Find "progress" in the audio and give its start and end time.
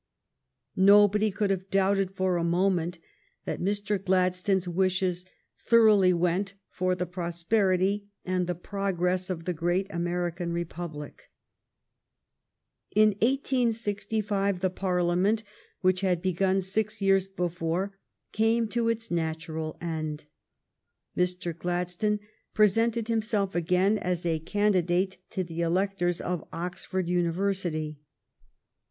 8.55-9.29